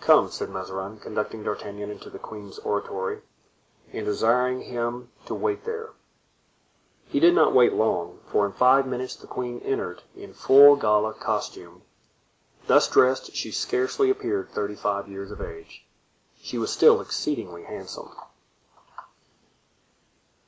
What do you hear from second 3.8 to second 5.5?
and desiring him to